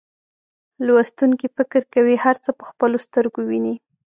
لوستونکي 0.85 1.47
فکر 1.57 1.81
کوي 1.93 2.15
هر 2.25 2.35
څه 2.43 2.51
په 2.59 2.63
خپلو 2.69 2.97
سترګو 3.05 3.39
ویني. 3.49 3.75